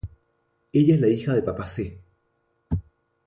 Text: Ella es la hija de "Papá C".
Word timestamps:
Ella 0.73 0.95
es 0.95 0.99
la 0.99 1.09
hija 1.09 1.35
de 1.35 1.43
"Papá 1.43 1.67
C". 1.67 2.01